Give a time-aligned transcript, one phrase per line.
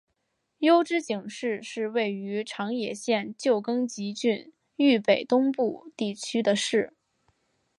[0.57, 6.95] 筱之井市是位于长野县旧更级郡域北东部地区的市。